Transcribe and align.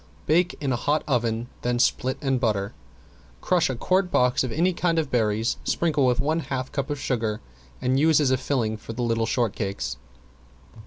Bake 0.25 0.55
in 0.59 0.71
a 0.73 0.81
hot 0.81 1.03
oven, 1.07 1.47
then 1.61 1.77
split 1.77 2.17
and 2.23 2.39
butter. 2.39 2.73
Crush 3.39 3.69
a 3.69 3.75
quart 3.75 4.09
box 4.09 4.43
of 4.43 4.51
any 4.51 4.73
kind 4.73 4.97
of 4.97 5.11
berries, 5.11 5.57
sprinkle 5.63 6.07
with 6.07 6.19
one 6.19 6.39
half 6.39 6.69
of 6.69 6.71
cup 6.71 6.89
of 6.89 6.99
sugar 6.99 7.39
and 7.83 7.99
use 7.99 8.19
as 8.19 8.31
a 8.31 8.37
filling 8.37 8.77
for 8.77 8.93
the 8.93 9.03
little 9.03 9.27
shortcakes. 9.27 9.97